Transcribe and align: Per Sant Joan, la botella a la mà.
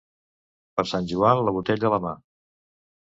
Per 0.79 0.85
Sant 0.93 1.09
Joan, 1.13 1.43
la 1.49 1.55
botella 1.59 1.89
a 1.91 1.95
la 1.97 2.01
mà. 2.07 2.19